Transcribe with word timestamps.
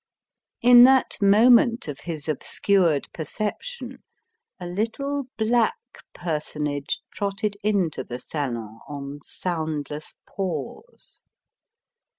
In 0.63 0.83
that 0.85 1.17
moment 1.21 1.87
of 1.87 1.99
his 1.99 2.27
obscured 2.27 3.07
perception 3.13 4.01
a 4.59 4.65
little 4.65 5.25
black 5.37 5.75
personage 6.15 7.01
trotted 7.13 7.55
into 7.63 8.03
the 8.03 8.17
salon 8.17 8.79
on 8.87 9.19
soundless 9.23 10.15
paws. 10.25 11.21